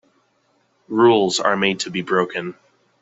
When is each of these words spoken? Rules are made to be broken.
Rules 0.87 1.39
are 1.39 1.55
made 1.55 1.79
to 1.81 1.91
be 1.91 2.01
broken. 2.01 2.55